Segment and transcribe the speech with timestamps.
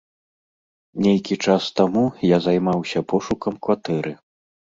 [1.05, 4.17] Нейкі час таму я займаўся пошукам кватэры.